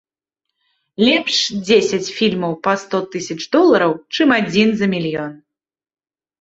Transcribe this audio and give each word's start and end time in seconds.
Лепш 1.05 1.37
дзесяць 1.67 2.13
фільмаў 2.17 2.57
па 2.69 2.73
сто 2.85 3.03
тысяч 3.13 3.39
долараў, 3.59 3.91
чым 4.17 4.27
адзін 4.41 4.69
за 4.83 4.93
мільён. 4.99 5.41